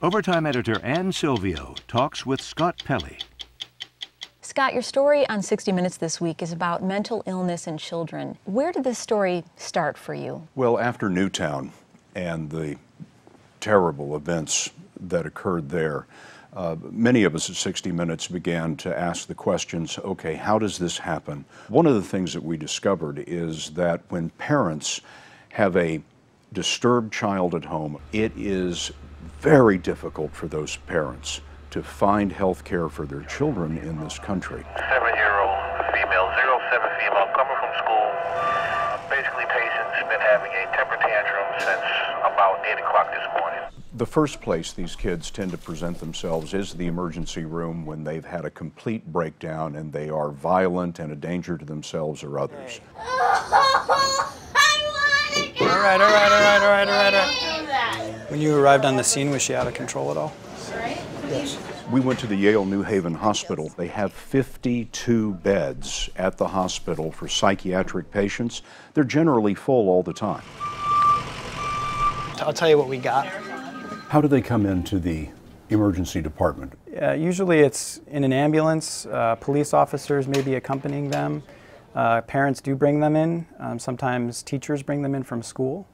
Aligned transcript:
Overtime 0.00 0.46
editor 0.46 0.80
Ann 0.84 1.10
Silvio 1.10 1.74
talks 1.88 2.24
with 2.24 2.40
Scott 2.40 2.80
Pelley. 2.84 3.18
Scott, 4.40 4.72
your 4.72 4.82
story 4.82 5.28
on 5.28 5.42
60 5.42 5.72
Minutes 5.72 5.96
this 5.96 6.20
week 6.20 6.40
is 6.40 6.52
about 6.52 6.84
mental 6.84 7.24
illness 7.26 7.66
in 7.66 7.78
children. 7.78 8.38
Where 8.44 8.70
did 8.70 8.84
this 8.84 9.00
story 9.00 9.42
start 9.56 9.98
for 9.98 10.14
you? 10.14 10.46
Well, 10.54 10.78
after 10.78 11.08
Newtown 11.08 11.72
and 12.14 12.48
the 12.48 12.76
terrible 13.58 14.14
events 14.14 14.70
that 15.00 15.26
occurred 15.26 15.68
there, 15.68 16.06
uh, 16.54 16.76
many 16.92 17.24
of 17.24 17.34
us 17.34 17.50
at 17.50 17.56
60 17.56 17.90
Minutes 17.90 18.28
began 18.28 18.76
to 18.76 18.96
ask 18.96 19.26
the 19.26 19.34
questions 19.34 19.98
okay, 19.98 20.36
how 20.36 20.60
does 20.60 20.78
this 20.78 20.98
happen? 20.98 21.44
One 21.66 21.86
of 21.86 21.94
the 21.94 22.02
things 22.02 22.34
that 22.34 22.44
we 22.44 22.56
discovered 22.56 23.24
is 23.26 23.70
that 23.70 24.02
when 24.10 24.30
parents 24.30 25.00
have 25.48 25.76
a 25.76 26.00
disturbed 26.52 27.12
child 27.12 27.56
at 27.56 27.64
home, 27.64 27.98
it 28.12 28.30
is 28.36 28.92
very 29.40 29.78
difficult 29.78 30.32
for 30.32 30.48
those 30.48 30.76
parents 30.76 31.40
to 31.70 31.82
find 31.82 32.32
health 32.32 32.64
care 32.64 32.88
for 32.88 33.06
their 33.06 33.22
children 33.22 33.78
in 33.78 34.00
this 34.00 34.18
country. 34.18 34.64
Seven 34.76 35.14
year 35.14 35.38
old 35.38 35.58
female, 35.94 36.26
zero 36.34 36.58
seven 36.70 36.90
female, 36.98 37.28
coming 37.36 37.54
from 37.60 37.70
school. 37.78 38.08
Basically, 39.08 39.44
patient's 39.46 40.08
been 40.10 40.20
having 40.20 40.50
a 40.50 40.64
temper 40.74 40.96
tantrum 40.96 41.46
since 41.60 41.86
about 42.26 42.64
8 42.66 42.78
o'clock 42.78 43.10
this 43.12 43.40
morning. 43.40 43.60
The 43.94 44.06
first 44.06 44.40
place 44.40 44.72
these 44.72 44.96
kids 44.96 45.30
tend 45.30 45.52
to 45.52 45.58
present 45.58 46.00
themselves 46.00 46.52
is 46.52 46.74
the 46.74 46.86
emergency 46.86 47.44
room 47.44 47.86
when 47.86 48.02
they've 48.02 48.24
had 48.24 48.44
a 48.44 48.50
complete 48.50 49.06
breakdown 49.12 49.76
and 49.76 49.92
they 49.92 50.08
are 50.08 50.30
violent 50.30 50.98
and 50.98 51.12
a 51.12 51.16
danger 51.16 51.56
to 51.56 51.64
themselves 51.64 52.24
or 52.24 52.38
others. 52.38 52.80
All 55.60 55.66
right, 55.66 56.00
all 56.00 56.10
right, 56.10 56.32
all 56.32 56.40
right, 56.40 56.62
all 56.62 56.68
right, 56.68 56.88
all 56.88 56.94
right, 56.94 57.14
all 57.14 57.26
right. 57.26 57.47
When 58.28 58.42
you 58.42 58.54
arrived 58.54 58.84
on 58.84 58.96
the 58.96 59.04
scene, 59.04 59.30
was 59.30 59.40
she 59.40 59.54
out 59.54 59.66
of 59.66 59.72
control 59.72 60.10
at 60.10 60.18
all? 60.18 60.34
Yes. 61.30 61.56
We 61.90 62.00
went 62.00 62.18
to 62.18 62.26
the 62.26 62.36
Yale 62.36 62.66
New 62.66 62.82
Haven 62.82 63.14
Hospital. 63.14 63.72
They 63.78 63.86
have 63.86 64.12
52 64.12 65.32
beds 65.36 66.10
at 66.14 66.36
the 66.36 66.46
hospital 66.46 67.10
for 67.10 67.26
psychiatric 67.26 68.10
patients. 68.10 68.60
They're 68.92 69.04
generally 69.04 69.54
full 69.54 69.88
all 69.88 70.02
the 70.02 70.12
time. 70.12 70.42
I'll 72.42 72.52
tell 72.52 72.68
you 72.68 72.76
what 72.76 72.88
we 72.88 72.98
got. 72.98 73.26
How 74.08 74.20
do 74.20 74.28
they 74.28 74.42
come 74.42 74.66
into 74.66 74.98
the 74.98 75.30
emergency 75.70 76.20
department? 76.20 76.74
Uh, 77.00 77.12
usually 77.12 77.60
it's 77.60 78.02
in 78.08 78.24
an 78.24 78.34
ambulance, 78.34 79.06
uh, 79.06 79.36
police 79.36 79.72
officers 79.72 80.28
may 80.28 80.42
be 80.42 80.56
accompanying 80.56 81.08
them. 81.08 81.42
Uh, 81.94 82.20
parents 82.20 82.60
do 82.60 82.76
bring 82.76 83.00
them 83.00 83.16
in. 83.16 83.46
Um, 83.58 83.78
sometimes 83.78 84.42
teachers 84.42 84.82
bring 84.82 85.00
them 85.00 85.14
in 85.14 85.22
from 85.22 85.42
school. 85.42 85.86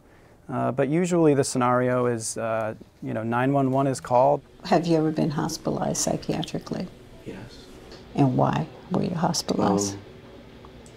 Uh, 0.49 0.71
but 0.73 0.89
usually 0.89 1.35
the 1.35 1.45
scenario 1.45 2.07
is, 2.07 2.37
uh, 2.37 2.75
you 3.03 3.15
know, 3.15 3.23
911 3.23 3.91
is 3.91 4.01
called. 4.01 4.43
Have 4.65 4.87
you 4.87 4.97
ever 4.97 5.11
been 5.11 5.31
hospitalized 5.31 6.07
psychiatrically? 6.07 6.87
Yes. 7.25 7.67
And 8.15 8.37
why 8.37 8.67
were 8.91 9.03
you 9.03 9.15
hospitalized? 9.15 9.95
Um, 9.95 10.01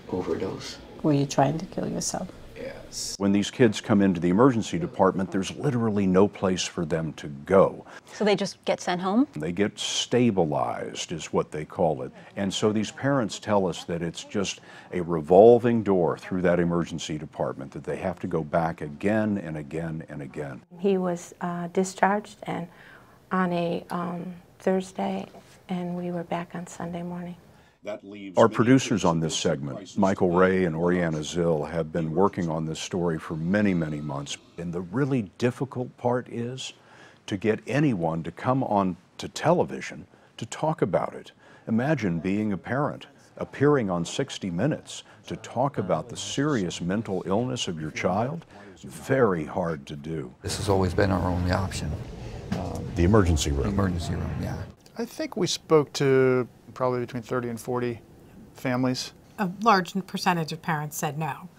overdose. 0.10 0.78
Were 1.02 1.14
you 1.14 1.26
trying 1.26 1.58
to 1.60 1.66
kill 1.66 1.88
yourself? 1.88 2.28
Yes. 2.60 3.16
When 3.18 3.32
these 3.32 3.52
kids 3.52 3.82
come 3.82 4.02
into 4.02 4.20
the 4.20 4.30
emergency 4.30 4.80
department, 4.80 5.32
there's 5.32 5.56
literally 5.56 6.08
no 6.08 6.28
place 6.28 6.64
for 6.64 6.86
them 6.86 7.14
to 7.14 7.28
go. 7.28 7.86
So 8.14 8.26
they 8.26 8.36
just 8.36 8.64
get 8.66 8.82
sent 8.82 9.02
home? 9.02 9.28
They 9.36 9.52
get 9.52 9.78
stabilized, 9.78 11.12
is 11.12 11.32
what 11.34 11.52
they 11.52 11.66
call 11.66 12.04
it. 12.04 12.12
And 12.36 12.54
so 12.54 12.72
these 12.72 12.92
parents 12.92 13.40
tell 13.40 13.68
us 13.68 13.84
that 13.86 14.02
it's 14.02 14.24
just 14.24 14.62
a 14.94 15.02
revolving 15.02 15.84
door 15.84 16.18
through 16.18 16.42
that 16.44 16.60
emergency 16.60 17.18
department, 17.18 17.72
that 17.72 17.84
they 17.84 17.98
have 17.98 18.20
to 18.20 18.28
go 18.28 18.44
back 18.44 18.82
again 18.82 19.38
and 19.38 19.58
again 19.58 20.04
and 20.10 20.22
again. 20.22 20.62
He 20.80 20.98
was 20.98 21.36
uh, 21.42 21.68
discharged 21.68 22.38
and 22.44 22.68
on 23.32 23.52
a 23.54 23.86
um, 23.90 24.34
Thursday, 24.60 25.26
and 25.70 25.96
we 25.96 26.12
were 26.12 26.24
back 26.24 26.56
on 26.56 26.66
Sunday 26.66 27.04
morning. 27.04 27.36
Our 28.36 28.50
producers 28.50 29.06
on 29.06 29.20
this 29.20 29.36
segment, 29.36 29.98
Michael 29.98 30.32
Rey 30.32 30.66
and 30.66 30.76
Oriana 30.76 31.20
Zill, 31.20 31.70
have 31.70 31.92
been 31.92 32.14
working 32.14 32.50
on 32.50 32.66
this 32.66 32.80
story 32.80 33.18
for 33.18 33.36
many, 33.36 33.74
many 33.74 34.02
months. 34.02 34.38
And 34.58 34.74
the 34.74 34.82
really 34.82 35.32
difficult 35.38 35.96
part 35.98 36.28
is 36.30 36.74
to 37.28 37.38
get 37.38 37.60
anyone 37.68 38.24
to 38.24 38.32
come 38.32 38.64
on 38.64 38.98
to 39.20 39.28
television 39.30 40.06
to 40.38 40.46
talk 40.46 40.82
about 40.82 41.14
it. 41.14 41.32
Imagine 41.68 42.20
being 42.20 42.54
a 42.54 42.58
parent, 42.58 43.08
appearing 43.38 43.90
on 43.90 44.06
60 44.06 44.50
Minutes 44.50 45.04
to 45.28 45.36
talk 45.38 45.78
about 45.78 46.10
the 46.10 46.18
serious 46.18 46.82
mental 46.82 47.24
illness 47.26 47.68
of 47.68 47.80
your 47.80 47.92
child. 47.92 48.46
Very 48.84 49.46
hard 49.46 49.86
to 49.88 49.96
do. 49.96 50.34
This 50.42 50.58
has 50.58 50.70
always 50.70 50.94
been 50.94 51.12
our 51.12 51.28
only 51.28 51.52
option. 51.52 51.92
Um, 52.52 52.86
the 52.96 53.04
emergency 53.04 53.52
room. 53.52 53.64
The 53.64 53.70
Emergency 53.70 54.14
room, 54.14 54.32
yeah. 54.42 54.56
I 54.98 55.06
think 55.06 55.36
we 55.36 55.48
spoke 55.48 55.92
to 55.94 56.48
probably 56.78 57.00
between 57.00 57.24
30 57.24 57.50
and 57.50 57.60
40 57.60 58.00
families. 58.54 59.12
A 59.40 59.50
large 59.64 59.94
percentage 60.06 60.54
of 60.54 60.62
parents 60.62 60.96
said 60.96 61.18
no. 61.18 61.50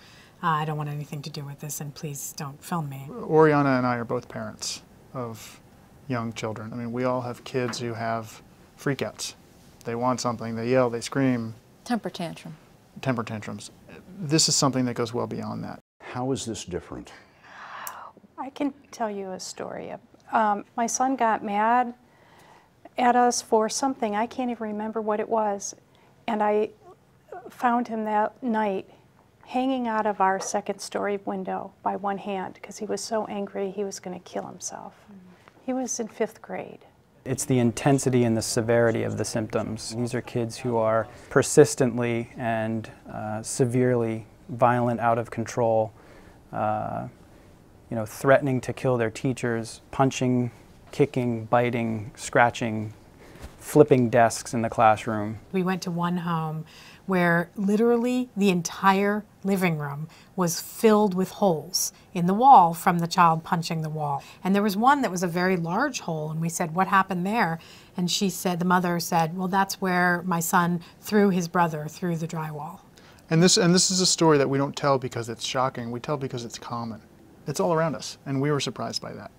Uh, 0.40 0.46
I 0.46 0.64
don't 0.64 0.76
want 0.76 0.88
anything 0.88 1.22
to 1.22 1.30
do 1.30 1.44
with 1.44 1.58
this, 1.58 1.80
and 1.80 1.92
please 1.92 2.32
don't 2.36 2.62
film 2.62 2.88
me. 2.88 3.08
Oriana 3.10 3.70
and 3.70 3.84
I 3.84 3.96
are 3.96 4.04
both 4.04 4.28
parents 4.28 4.82
of 5.12 5.60
young 6.06 6.32
children. 6.32 6.72
I 6.72 6.76
mean, 6.76 6.92
we 6.92 7.02
all 7.02 7.20
have 7.22 7.42
kids 7.42 7.80
who 7.80 7.94
have 7.94 8.40
freakouts. 8.78 9.34
They 9.84 9.96
want 9.96 10.20
something, 10.20 10.54
they 10.54 10.70
yell, 10.70 10.88
they 10.88 11.00
scream. 11.00 11.54
Temper 11.84 12.10
tantrum. 12.10 12.56
Temper 13.02 13.24
tantrums. 13.24 13.72
This 14.20 14.48
is 14.48 14.54
something 14.54 14.84
that 14.84 14.94
goes 14.94 15.12
well 15.12 15.26
beyond 15.26 15.64
that. 15.64 15.80
How 16.00 16.30
is 16.30 16.44
this 16.44 16.64
different? 16.64 17.12
I 18.38 18.50
can 18.50 18.72
tell 18.92 19.10
you 19.10 19.32
a 19.32 19.40
story. 19.40 19.92
Um, 20.30 20.64
my 20.76 20.86
son 20.86 21.16
got 21.16 21.44
mad 21.44 21.94
at 22.98 23.16
us 23.16 23.40
for 23.40 23.68
something. 23.68 24.16
I 24.16 24.26
can't 24.26 24.50
even 24.50 24.68
remember 24.68 25.00
what 25.00 25.20
it 25.20 25.28
was. 25.28 25.74
And 26.26 26.42
I 26.42 26.70
found 27.48 27.88
him 27.88 28.04
that 28.04 28.42
night 28.42 28.88
hanging 29.46 29.88
out 29.88 30.06
of 30.06 30.20
our 30.20 30.38
second 30.38 30.78
story 30.78 31.18
window 31.24 31.72
by 31.82 31.96
one 31.96 32.18
hand 32.18 32.54
because 32.54 32.76
he 32.76 32.84
was 32.84 33.00
so 33.00 33.24
angry 33.26 33.70
he 33.70 33.84
was 33.84 33.98
going 33.98 34.18
to 34.18 34.24
kill 34.24 34.46
himself. 34.46 34.94
He 35.64 35.72
was 35.72 35.98
in 36.00 36.08
fifth 36.08 36.42
grade. 36.42 36.80
It's 37.24 37.44
the 37.44 37.58
intensity 37.58 38.24
and 38.24 38.36
the 38.36 38.42
severity 38.42 39.02
of 39.02 39.16
the 39.18 39.24
symptoms. 39.24 39.94
These 39.94 40.14
are 40.14 40.20
kids 40.20 40.56
who 40.56 40.76
are 40.76 41.08
persistently 41.30 42.30
and 42.36 42.90
uh, 43.10 43.42
severely 43.42 44.26
violent, 44.48 45.00
out 45.00 45.18
of 45.18 45.30
control, 45.30 45.92
uh, 46.52 47.08
you 47.90 47.96
know, 47.96 48.06
threatening 48.06 48.60
to 48.62 48.72
kill 48.72 48.96
their 48.96 49.10
teachers, 49.10 49.82
punching, 49.90 50.50
kicking, 50.92 51.44
biting, 51.46 52.10
scratching, 52.14 52.92
flipping 53.58 54.08
desks 54.08 54.54
in 54.54 54.62
the 54.62 54.70
classroom. 54.70 55.38
We 55.52 55.62
went 55.62 55.82
to 55.82 55.90
one 55.90 56.18
home 56.18 56.64
where 57.08 57.48
literally 57.56 58.28
the 58.36 58.50
entire 58.50 59.24
living 59.42 59.78
room 59.78 60.06
was 60.36 60.60
filled 60.60 61.14
with 61.14 61.30
holes 61.30 61.90
in 62.12 62.26
the 62.26 62.34
wall 62.34 62.74
from 62.74 62.98
the 62.98 63.06
child 63.06 63.42
punching 63.42 63.80
the 63.80 63.88
wall. 63.88 64.22
And 64.44 64.54
there 64.54 64.62
was 64.62 64.76
one 64.76 65.00
that 65.00 65.10
was 65.10 65.22
a 65.22 65.26
very 65.26 65.56
large 65.56 66.00
hole, 66.00 66.30
and 66.30 66.38
we 66.38 66.50
said, 66.50 66.74
What 66.74 66.86
happened 66.86 67.26
there? 67.26 67.58
And 67.96 68.10
she 68.10 68.28
said, 68.28 68.58
The 68.58 68.66
mother 68.66 69.00
said, 69.00 69.36
Well, 69.36 69.48
that's 69.48 69.80
where 69.80 70.22
my 70.26 70.40
son 70.40 70.80
threw 71.00 71.30
his 71.30 71.48
brother 71.48 71.86
through 71.88 72.18
the 72.18 72.28
drywall. 72.28 72.80
And 73.30 73.42
this, 73.42 73.56
and 73.56 73.74
this 73.74 73.90
is 73.90 74.02
a 74.02 74.06
story 74.06 74.36
that 74.36 74.48
we 74.48 74.58
don't 74.58 74.76
tell 74.76 74.98
because 74.98 75.30
it's 75.30 75.44
shocking, 75.44 75.90
we 75.90 76.00
tell 76.00 76.18
because 76.18 76.44
it's 76.44 76.58
common. 76.58 77.00
It's 77.46 77.60
all 77.60 77.72
around 77.72 77.94
us, 77.94 78.18
and 78.26 78.40
we 78.40 78.50
were 78.50 78.60
surprised 78.60 79.00
by 79.00 79.14
that. 79.14 79.30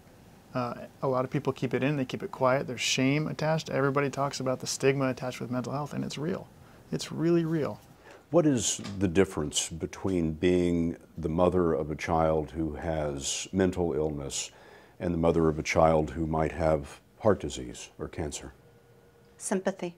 Uh, 0.53 0.73
a 1.03 1.07
lot 1.07 1.23
of 1.23 1.31
people 1.31 1.53
keep 1.53 1.73
it 1.73 1.83
in, 1.83 1.95
they 1.95 2.05
keep 2.05 2.23
it 2.23 2.31
quiet. 2.31 2.65
There's 2.67 2.81
shame 2.81 3.27
attached. 3.27 3.69
Everybody 3.69 4.09
talks 4.09 4.39
about 4.39 4.59
the 4.59 4.67
stigma 4.67 5.09
attached 5.09 5.39
with 5.39 5.51
mental 5.51 5.71
health, 5.73 5.93
and 5.93 6.03
it's 6.03 6.17
real. 6.17 6.47
It's 6.91 7.11
really 7.11 7.45
real. 7.45 7.79
What 8.31 8.45
is 8.45 8.81
the 8.99 9.07
difference 9.07 9.69
between 9.69 10.33
being 10.33 10.97
the 11.17 11.29
mother 11.29 11.73
of 11.73 11.91
a 11.91 11.95
child 11.95 12.51
who 12.51 12.73
has 12.73 13.47
mental 13.51 13.93
illness 13.93 14.51
and 14.99 15.13
the 15.13 15.17
mother 15.17 15.49
of 15.49 15.57
a 15.59 15.63
child 15.63 16.11
who 16.11 16.25
might 16.27 16.51
have 16.51 16.99
heart 17.19 17.39
disease 17.39 17.89
or 17.99 18.07
cancer? 18.07 18.53
Sympathy. 19.37 19.95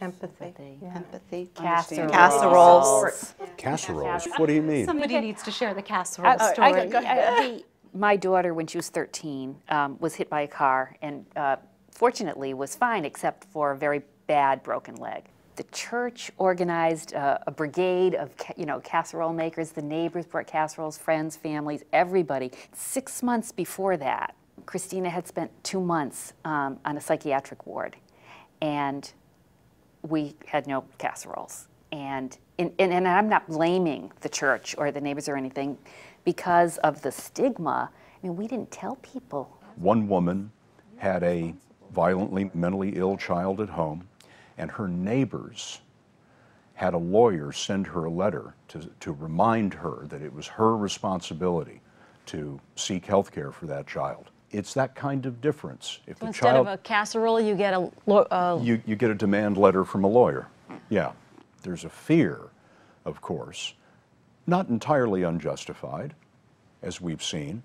Empathy. 0.00 0.78
Yeah. 0.80 0.94
Empathy. 0.94 1.50
Casseroles. 1.54 2.12
Casseroles. 2.12 3.34
Casseroles? 3.56 4.28
What 4.36 4.46
do 4.46 4.52
you 4.52 4.62
mean? 4.62 4.86
Somebody 4.86 5.18
needs 5.20 5.42
to 5.42 5.50
share 5.50 5.74
the 5.74 5.82
casserole 5.82 6.36
Uh, 6.38 6.52
story. 6.52 6.72
I, 6.72 6.86
go 6.86 6.98
ahead. 6.98 7.64
My 7.94 8.16
daughter, 8.16 8.54
when 8.54 8.66
she 8.66 8.78
was 8.78 8.88
13, 8.90 9.56
um, 9.68 9.96
was 10.00 10.14
hit 10.14 10.28
by 10.28 10.42
a 10.42 10.48
car 10.48 10.96
and 11.02 11.24
uh, 11.36 11.56
fortunately 11.90 12.54
was 12.54 12.74
fine 12.74 13.04
except 13.04 13.44
for 13.44 13.72
a 13.72 13.76
very 13.76 14.02
bad 14.26 14.62
broken 14.62 14.96
leg. 14.96 15.24
The 15.56 15.64
church 15.72 16.30
organized 16.38 17.14
uh, 17.14 17.38
a 17.46 17.50
brigade 17.50 18.14
of, 18.14 18.30
you 18.56 18.66
know, 18.66 18.78
casserole 18.80 19.32
makers. 19.32 19.70
The 19.72 19.82
neighbors 19.82 20.24
brought 20.26 20.46
casseroles, 20.46 20.96
friends, 20.96 21.36
families, 21.36 21.82
everybody. 21.92 22.52
Six 22.72 23.22
months 23.22 23.50
before 23.50 23.96
that, 23.96 24.36
Christina 24.66 25.10
had 25.10 25.26
spent 25.26 25.50
two 25.64 25.80
months 25.80 26.32
um, 26.44 26.78
on 26.84 26.96
a 26.96 27.00
psychiatric 27.00 27.66
ward, 27.66 27.96
and 28.60 29.10
we 30.02 30.36
had 30.46 30.66
no 30.66 30.84
casseroles. 30.98 31.67
And, 31.92 32.36
and, 32.58 32.72
and, 32.78 32.92
and 32.92 33.08
I'm 33.08 33.28
not 33.28 33.46
blaming 33.48 34.12
the 34.20 34.28
church 34.28 34.74
or 34.78 34.90
the 34.90 35.00
neighbors 35.00 35.28
or 35.28 35.36
anything 35.36 35.78
because 36.24 36.78
of 36.78 37.00
the 37.02 37.10
stigma. 37.10 37.90
I 37.92 38.26
mean, 38.26 38.36
we 38.36 38.46
didn't 38.46 38.70
tell 38.70 38.96
people. 38.96 39.58
One 39.76 40.08
woman 40.08 40.50
had 40.96 41.22
a 41.22 41.54
violently 41.92 42.50
mentally 42.54 42.90
ill 42.96 43.16
child 43.16 43.60
at 43.60 43.70
home, 43.70 44.06
and 44.58 44.70
her 44.70 44.88
neighbors 44.88 45.80
had 46.74 46.94
a 46.94 46.98
lawyer 46.98 47.50
send 47.52 47.86
her 47.86 48.04
a 48.04 48.10
letter 48.10 48.54
to, 48.68 48.88
to 49.00 49.12
remind 49.12 49.74
her 49.74 50.04
that 50.08 50.22
it 50.22 50.32
was 50.32 50.46
her 50.46 50.76
responsibility 50.76 51.80
to 52.26 52.60
seek 52.76 53.06
health 53.06 53.32
care 53.32 53.50
for 53.50 53.66
that 53.66 53.86
child. 53.86 54.30
It's 54.50 54.74
that 54.74 54.94
kind 54.94 55.26
of 55.26 55.40
difference. 55.40 56.00
If 56.06 56.18
So 56.18 56.20
the 56.20 56.26
instead 56.28 56.52
child, 56.52 56.66
of 56.68 56.74
a 56.74 56.78
casserole, 56.78 57.40
you 57.40 57.54
get 57.54 57.74
a, 57.74 57.90
lo- 58.06 58.26
a 58.30 58.60
you, 58.62 58.80
you 58.86 58.96
get 58.96 59.10
a 59.10 59.14
demand 59.14 59.56
letter 59.56 59.84
from 59.84 60.04
a 60.04 60.08
lawyer. 60.08 60.48
Yeah. 60.88 61.12
There's 61.62 61.84
a 61.84 61.90
fear, 61.90 62.40
of 63.04 63.20
course, 63.20 63.74
not 64.46 64.68
entirely 64.68 65.22
unjustified, 65.22 66.14
as 66.82 67.00
we've 67.00 67.22
seen, 67.22 67.62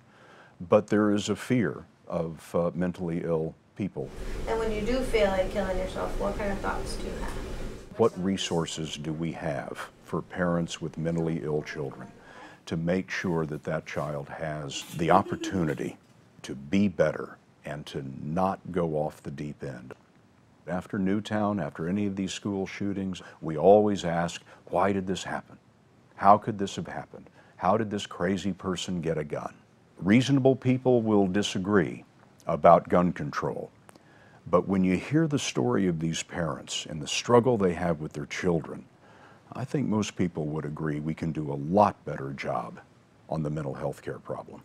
but 0.60 0.88
there 0.88 1.12
is 1.12 1.30
a 1.30 1.36
fear 1.36 1.86
of 2.08 2.54
uh, 2.56 2.72
mentally 2.74 3.22
ill 3.24 3.56
people. 3.76 4.10
And 4.48 4.60
when 4.60 4.72
you 4.72 4.82
do 4.82 5.00
feel 5.00 5.28
like 5.28 5.52
killing 5.52 5.78
yourself, 5.78 6.18
what 6.20 6.38
kind 6.38 6.52
of 6.52 6.60
thoughts 6.60 6.96
do 6.96 7.06
you 7.06 7.12
have? 7.12 7.30
What 7.98 8.24
resources 8.24 8.98
do 8.98 9.14
we 9.14 9.32
have 9.34 9.90
for 10.04 10.22
parents 10.22 10.82
with 10.82 10.98
mentally 10.98 11.42
ill 11.44 11.62
children 11.64 12.08
to 12.66 12.78
make 12.78 13.10
sure 13.10 13.46
that 13.46 13.64
that 13.64 13.86
child 13.86 14.30
has 14.30 14.84
the 14.98 15.12
opportunity 15.12 15.98
to 16.44 16.56
be 16.56 16.88
better 16.88 17.38
and 17.66 17.86
to 17.86 18.04
not 18.22 18.60
go 18.72 18.96
off 18.96 19.22
the 19.24 19.32
deep 19.32 19.64
end? 19.64 19.94
After 20.68 20.98
Newtown, 20.98 21.60
after 21.60 21.90
any 21.90 22.06
of 22.06 22.16
these 22.16 22.32
school 22.32 22.66
shootings, 22.66 23.22
we 23.42 23.58
always 23.58 24.06
ask, 24.06 24.42
why 24.68 24.94
did 24.94 25.08
this 25.08 25.24
happen? 25.24 25.58
How 26.16 26.38
could 26.38 26.58
this 26.58 26.76
have 26.78 26.88
happened? 26.88 27.30
How 27.58 27.78
did 27.78 27.90
this 27.90 28.06
crazy 28.06 28.54
person 28.54 29.02
get 29.02 29.18
a 29.18 29.24
gun? 29.24 29.54
Reasonable 29.98 30.56
people 30.56 31.02
will 31.02 31.28
disagree 31.28 32.06
about 32.48 32.90
gun 32.90 33.12
control. 33.12 33.72
But 34.48 34.68
when 34.68 34.84
you 34.84 34.98
hear 34.98 35.28
the 35.28 35.40
story 35.40 35.88
of 35.88 36.00
these 36.00 36.24
parents 36.24 36.86
and 36.90 37.02
the 37.02 37.08
struggle 37.08 37.58
they 37.58 37.74
have 37.74 38.00
with 38.00 38.14
their 38.14 38.26
children, 38.26 38.86
I 39.54 39.66
think 39.66 39.88
most 39.88 40.16
people 40.16 40.46
would 40.48 40.66
agree 40.66 41.00
we 41.00 41.14
can 41.14 41.32
do 41.32 41.52
a 41.52 41.56
lot 41.56 42.04
better 42.06 42.32
job 42.34 42.80
on 43.30 43.44
the 43.44 43.50
mental 43.50 43.74
health 43.74 44.02
care 44.02 44.20
problem. 44.20 44.62